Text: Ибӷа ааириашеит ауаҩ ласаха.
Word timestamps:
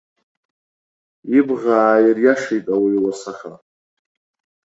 Ибӷа 1.37 1.75
ааириашеит 1.87 2.65
ауаҩ 2.73 2.97
ласаха. 3.03 3.53